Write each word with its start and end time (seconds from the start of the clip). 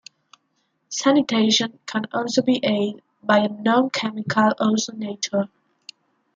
Sanitation 0.89 1.77
can 1.85 2.07
also 2.11 2.41
be 2.41 2.59
aided 2.63 3.03
by 3.21 3.37
a 3.37 3.47
non-chemical 3.49 4.49
ozonator. 4.59 5.47